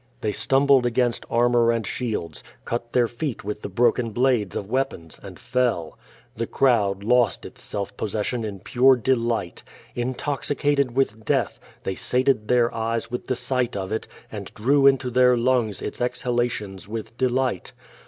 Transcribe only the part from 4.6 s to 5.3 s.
weapons,